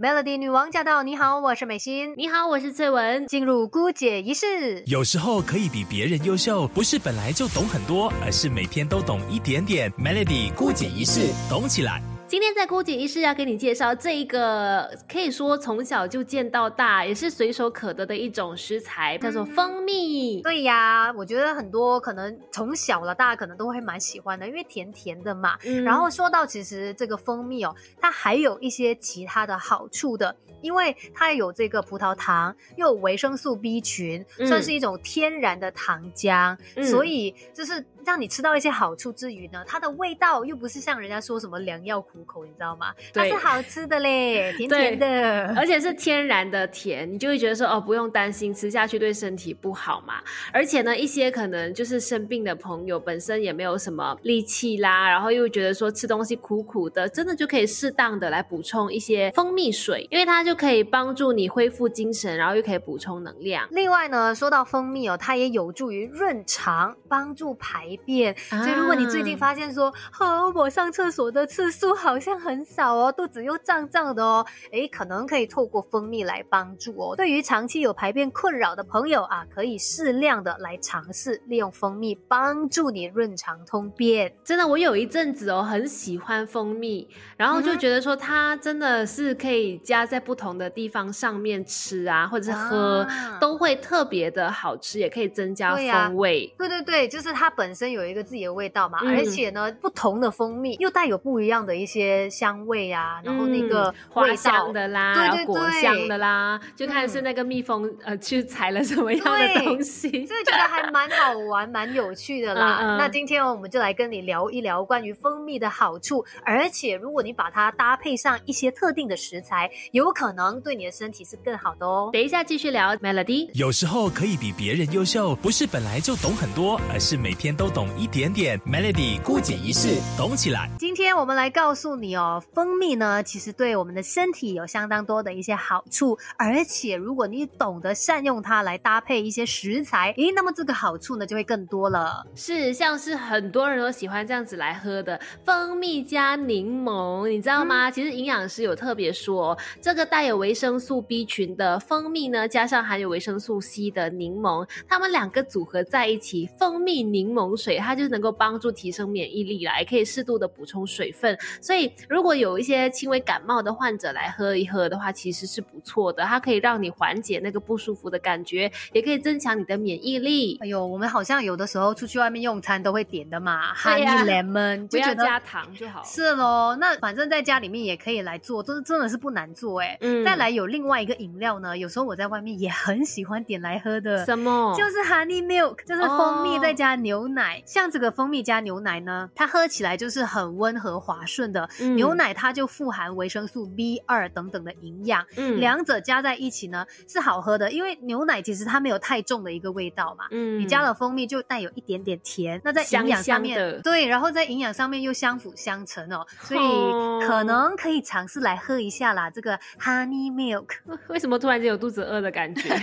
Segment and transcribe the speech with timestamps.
[0.00, 1.02] Melody 女王驾到！
[1.02, 2.14] 你好，我是美心。
[2.16, 3.26] 你好，我是翠文。
[3.26, 9.90] 进入姑姐仪式，有时候可以比别人优秀，不是本来就懂很多，而是每天都懂一点点。
[9.94, 12.00] Melody 姑姐仪式，懂起来。
[12.28, 20.42] 今天在姑姐医师要给你介绍这一个，可以说从小就见到大，也是随手可得的一种食材，叫做蜂蜜。
[20.42, 25.56] 对呀，我觉得很多可能从小了，大家可能都会蛮喜欢的，因为甜甜的嘛。
[25.82, 30.36] 然后说到其实这个蜂蜜哦，它还有一些其他的好处的。
[30.60, 42.94] 因为它有这个葡萄糖，又有维生素 B 群，算是一种天然的糖浆，所以就是让你吃到一些好处之余呢，它的味道又不是像人家说什么良药苦口，你知道吗？
[43.14, 50.14] 它是好吃的嘞， 甜甜的，而且是天然的甜，你就会觉得说哦，不用担心吃下去对身体不好嘛。
[50.52, 60.38] 而且呢，一些可能就是生病的朋友本身也没有什么力气啦，然后又觉得说吃东西苦苦的，真的就可以适当的来补充一些蜂蜜水，因为它。
[60.48, 63.68] 就可以帮助你恢复精神，然后又可以补充能量。
[63.70, 68.34] 另外呢，说到蜂蜜哦，它也有助于润肠，帮助排便。
[68.48, 77.16] 所以如果你最近发现说，哦，我上厕所的次数好像很少哦，肚子又胀胀的哦，诶，可能可以透过蜂蜜来帮助哦。
[77.16, 84.32] 对于长期有排便困扰的朋友啊，可以适量的来尝试利用蜂蜜帮助你润肠通便。
[84.44, 90.38] 真的，我有一阵子哦，很喜欢蜂蜜，然后就觉得说它真的是可以加在不。
[90.38, 93.04] 不同的地方上面吃啊，或者是喝，
[93.40, 96.54] 都会特别的好吃，也可以增加风味。
[96.56, 101.97] 对对对，就是它本身有一个自己的味道嘛，而且呢，不同的蜂蜜又带有不一样的一些
[102.30, 112.96] 香味啊，然后那个花香的啦，对对果香的啦，就看是那个蜜蜂呃去采了什么样的东西，所以觉得还蛮好玩、蛮有趣的啦。
[112.96, 122.10] 那今天我们就来跟你聊一聊关于蜂蜜的好处，而且如果你把它搭配上一些特定的食材，有可可能对你的身体是更好的哦。
[122.12, 123.48] 等一下继续聊 Melody。
[123.54, 128.60] 有时候可以比别人优秀，不是本来就懂很多，而是每天都懂一点点。
[128.66, 130.68] Melody 孤解一式，懂起来。
[130.78, 142.26] 今天我们来告诉你哦，蜂蜜呢，其实对我们的身体有相当多的一些好处，而且如果你懂得善用它来搭配一些食材，诶，那么这个好处呢就会更多了。
[142.34, 147.88] 是，像是很多人都喜欢这样子来喝的蜂蜜加柠檬，你知道吗？
[147.88, 150.08] 其实营养师有特别说哦这个。
[150.08, 161.38] 带有维生素 B 群的蜂蜜呢，加上含有维生素 C 的柠檬，它们两个组合在一起，蜂蜜柠檬水，它就能够帮助提升免疫力啦，也可以适度的补充水分。
[161.60, 161.77] 所以，
[162.08, 166.22] 如果有一些轻微感冒的患者来喝一喝的话，其实是不错的。
[166.24, 170.58] 它可以让你缓解那个不舒服的感觉，也可以增强你的免疫力。
[170.60, 176.02] 哎呦，我们好像有的时候出去外面用餐都会点的嘛，Honey Lemon， 不要加糖就好。
[176.04, 179.96] 是喽，那反正在家里面也可以来做，真真的是不难做哎。
[180.00, 184.74] 嗯再来有另外一个饮料呢，有时候我在外面也很喜欢点来喝的，什么？
[184.76, 187.62] 就是 honey milk，就是蜂蜜再加牛奶。
[187.66, 191.67] 像这个蜂蜜加牛奶呢，它喝起来就是很温和滑顺的。
[191.96, 210.28] 牛奶它就富含维生素 B 二等等的营养，嗯，两者加在一起呢是好喝的，因为牛奶其实它没有太重的一个味道嘛，嗯，你加了蜂蜜就带有一点点甜，那在营养上面，对，然后在营养上面又相辅相成哦，所以可能可以尝试来喝一下啦，这个 honey。
[210.28, 210.68] milk，
[211.08, 212.68] 为什么突然间有肚子饿的感觉？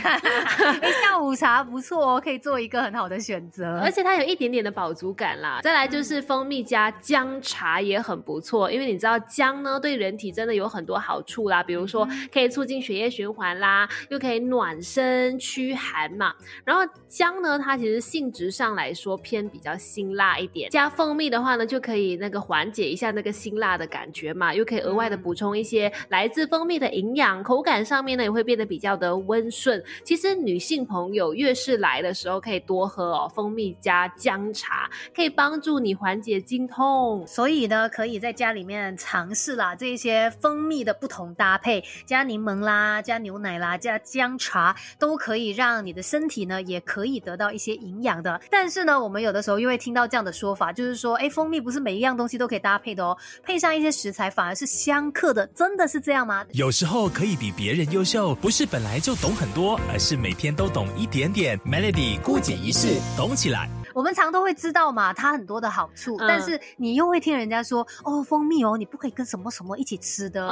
[1.02, 5.60] 下午茶不错哦，可以做一个很好的选择，而且它有一点点的饱足感啦。
[5.62, 16.34] 再来就是蜂蜜加姜茶也很不错，因为你知道姜呢对人体真的有很多好处啦，比如说可以促进血液循环啦，又可以暖身驱寒嘛。
[16.64, 27.44] 然后姜呢，它其实性质上来说偏比较辛辣一点，加蜂蜜的话呢，就可以那个缓解一下那个辛辣的感觉嘛，又可以额外的补充一些来自蜂蜜的营养。
[27.44, 29.84] 口感上面呢也会变得比较的温顺。
[30.04, 37.26] 其实女性朋友越是来的时候可以多喝哦，蜂蜜加姜茶可以帮助你缓解经痛。
[37.28, 48.42] 所以呢，可以在家里面尝试啦，这些蜂蜜的不同搭配，加柠檬啦，加牛奶啦，加姜茶，都可以让你的身体呢也可以得到一些营养的。
[48.50, 56.44] 但是呢，我们有的时候又会听到这样的说法，就是说，哎，蜂蜜不是每一样东西都可以搭配的哦，配上一些食材反而是相克的，真的是这样吗？
[56.54, 57.36] 有时候可以。
[57.38, 61.60] 比别人优秀，不是本来就懂很多，而是每天都懂一点点。
[61.60, 63.70] Melody 孤解一式，懂起来。
[63.96, 70.46] 我们常都会知道嘛，它很多的好处，但是你又会听人家说，哦，蜂蜜哦，你不可以跟什么什么一起吃的，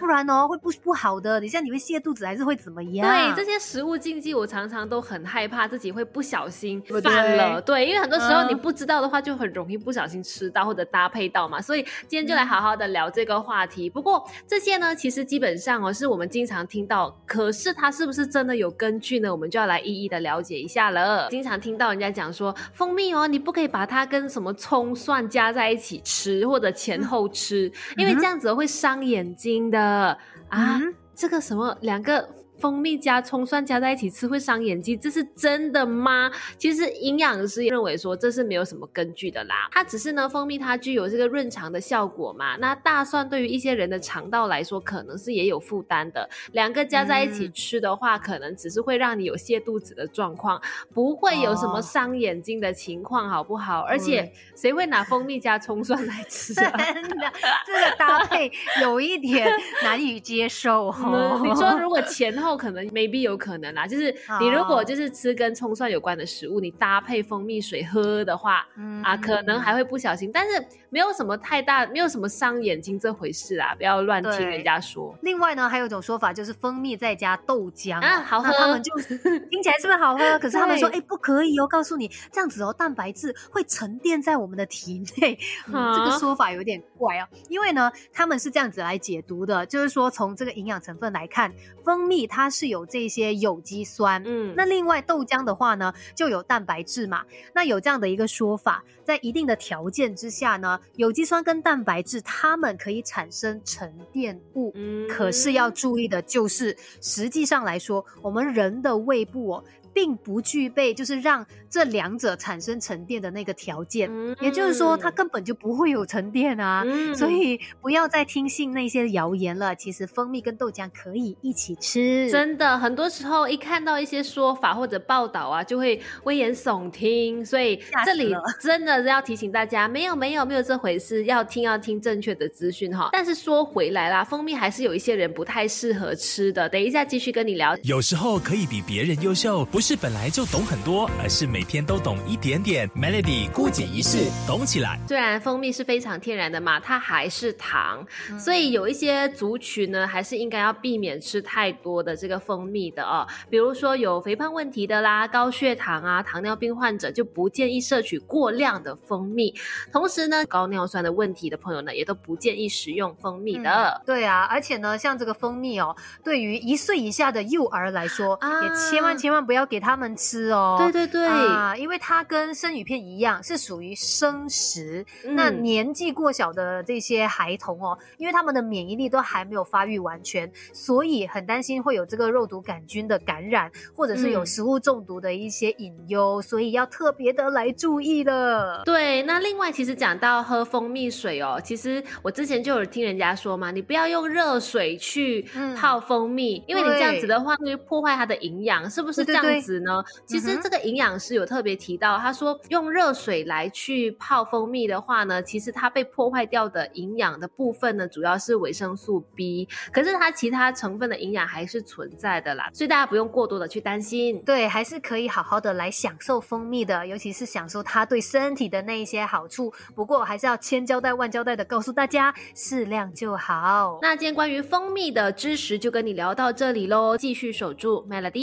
[0.00, 3.08] 不然哦会不不好的，你像你会泻肚子还是会怎么样？
[3.08, 7.62] 对，这些食物禁忌，我常常都很害怕自己会不小心犯了。
[7.62, 11.62] 对，因为很多时候你不知道的话，就很容易不小心吃到或者搭配到嘛。
[11.62, 13.88] 所以今天就来好好的聊这个话题。
[13.88, 19.30] 不过这些呢，其实基本上哦，是我们经常听到，可是它是不是真的有根据呢？
[19.30, 21.28] 我们就要来一一的了解一下了。
[21.30, 30.18] 经常听到人家讲说，蜂蜜哦，你不可以把它跟什么葱蒜加在一起吃，或者前后吃，因为这样子会伤眼睛的
[30.48, 30.80] 啊。
[31.14, 32.28] 这个什么两个？
[32.58, 36.30] 蜂蜜加葱蒜加在一起吃会伤眼睛，这是真的吗？
[36.58, 39.68] 其实营养师认为说这是没有什么根据的啦。
[39.70, 42.56] 它只是呢，蜂蜜它具有这个润肠的效果嘛。
[42.56, 46.28] 那大蒜对于一些人的肠道来说，可能是也有负担的。
[46.52, 50.60] 两个加在一起吃的话，可能只是会让你有泻肚子的状况，
[50.92, 53.82] 不会有什么伤眼睛的情况，好不好？
[53.82, 56.52] 而且谁会拿蜂蜜加葱蒜来吃？
[56.58, 57.32] 真的，
[57.64, 58.50] 这个搭配
[58.82, 59.48] 有一点
[59.84, 60.92] 难以接受。
[61.44, 62.47] 你说如果前后。
[62.48, 68.66] 后可能 maybe 有可能啦，就是你如果就是吃跟葱蒜有关的食物，你搭配蜂蜜水喝的话，
[69.04, 75.14] 啊，可能还会不小心，但是没有什么太大，没有什么伤眼睛这回事啊，不要乱听人家说。
[75.20, 78.50] 另外呢，还有一种说法就是蜂蜜再加豆浆啊，好喝。
[78.52, 80.24] 他们就听起来是不是好喝？
[80.40, 85.38] 可是他们说，哎，不可以哦，告诉你这样子哦，蛋白质会沉淀在我们的体内。
[85.68, 91.52] 这个说法有点怪哦，因为呢，他们是这样子来解读的，就是说从这个营养成分来看，
[91.84, 92.37] 蜂蜜它。
[92.38, 97.24] 它是有这些有机酸，嗯，那另外豆浆的话呢，就有蛋白质嘛。
[97.52, 104.70] 那有这样的一个说法，在一定的条件之下呢，有机酸跟蛋白质它们可以产生沉淀物。
[104.76, 109.64] 嗯，可是要注意的就是，实际上来说，我们人的胃部哦。
[109.90, 114.08] 并不具备就是让这两者产生沉淀的那个条件，
[114.40, 116.84] 也就是说，它根本就不会有沉淀啊。
[117.14, 119.74] 所以不要再听信那些谣言了。
[119.74, 122.78] 其实蜂蜜跟豆浆可以一起吃，真的。
[122.78, 127.44] 很多时候一看到一些说法或者报道啊，就会危言耸听。
[127.44, 128.32] 所以这里
[128.62, 133.08] 真的是要提醒大家，没有没有没有这回事，要听要听正确的资讯哈。
[133.12, 136.68] 但是说回来啦，蜂蜜还是有一些人不太适合吃的。
[136.68, 137.76] 等一下继续跟你聊。
[137.82, 139.88] 有时候可以比别人优秀，不是。
[139.88, 142.86] 是本来就懂很多，而是每天都懂一点点。
[142.90, 144.98] Melody 孤姐一式懂起来。
[145.08, 148.06] 虽然蜂蜜是非常天然的嘛，它还是糖，
[148.38, 153.26] 所以有一些族群呢，还是应该要避免吃太多的这个蜂蜜的哦。
[153.48, 159.54] 比如说有肥胖问题的啦、高血糖啊、糖尿病患者就不建议摄取过量的蜂蜜。
[159.90, 164.02] 同时呢，高尿酸的问题的朋友呢，也都不建议食用蜂蜜的。
[164.04, 169.78] 对啊，而且呢，像这个蜂蜜哦，对于一岁以下的幼儿来说，也千万千万不要给。
[169.78, 175.04] 他们吃哦，对对对啊，因为它跟生鱼片一样，是属于生食。
[175.24, 188.82] 那年纪过小的这些孩童哦，因为他们的免疫力都还没有发育完全，所以很担心会有这个肉毒杆菌的感染，或者是有食物中毒的一些隐忧，所以要特别的来注意了。
[188.84, 195.42] 对，那另外其实讲到喝蜂蜜水哦，其实我之前就有听人家说嘛，你不要用热水去
[195.76, 199.78] 泡蜂蜜，因为你这样子的话会破坏它的营养，是不是这样子？
[199.80, 219.72] 呢，其实这个营养师有特别提到，他说用热水来去泡蜂蜜的话呢，其实它被破坏掉的营养的部分呢，主要是维生素 B，可是它其他成分的营养还是存在的啦，所以大家不用过多的去担心，对，还是可以好好的来享受蜂蜜的，尤其是享受它对身体的那一些好处。
[219.94, 223.98] 不过还是要千交代万交代的告诉大家，适量就好。
[224.02, 228.38] 那今天关于蜂蜜的知识就跟你聊到这里喽，继续守住 Melody。